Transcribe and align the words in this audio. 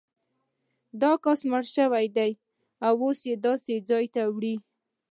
دا 1.01 1.11
کس 1.23 1.39
مړ 1.51 1.63
شوی 1.75 2.05
دی 2.17 2.31
او 2.85 2.93
داسې 3.45 3.73
ځای 3.89 4.05
ته 4.13 4.21
یې 4.25 4.29
وړي. 4.35 4.55